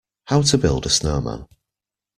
[0.25, 1.47] How to build a snowman.